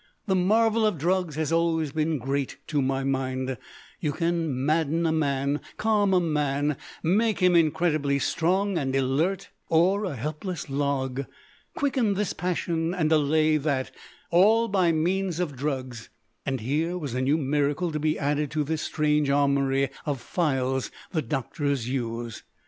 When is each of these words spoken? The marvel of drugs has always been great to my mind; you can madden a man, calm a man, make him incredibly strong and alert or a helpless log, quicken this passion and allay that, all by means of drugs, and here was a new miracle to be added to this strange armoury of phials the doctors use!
The 0.25 0.35
marvel 0.35 0.83
of 0.83 0.97
drugs 0.97 1.35
has 1.35 1.51
always 1.51 1.91
been 1.91 2.17
great 2.17 2.57
to 2.65 2.81
my 2.81 3.03
mind; 3.03 3.55
you 3.99 4.13
can 4.13 4.65
madden 4.65 5.05
a 5.05 5.11
man, 5.11 5.61
calm 5.77 6.11
a 6.15 6.19
man, 6.19 6.75
make 7.03 7.37
him 7.37 7.55
incredibly 7.55 8.17
strong 8.17 8.79
and 8.79 8.95
alert 8.95 9.49
or 9.69 10.05
a 10.05 10.15
helpless 10.15 10.71
log, 10.71 11.27
quicken 11.75 12.15
this 12.15 12.33
passion 12.33 12.95
and 12.95 13.11
allay 13.11 13.57
that, 13.57 13.91
all 14.31 14.67
by 14.67 14.91
means 14.91 15.39
of 15.39 15.55
drugs, 15.55 16.09
and 16.47 16.61
here 16.61 16.97
was 16.97 17.13
a 17.13 17.21
new 17.21 17.37
miracle 17.37 17.91
to 17.91 17.99
be 17.99 18.17
added 18.17 18.49
to 18.49 18.63
this 18.63 18.81
strange 18.81 19.29
armoury 19.29 19.89
of 20.07 20.19
phials 20.19 20.89
the 21.11 21.21
doctors 21.21 21.87
use! 21.87 22.41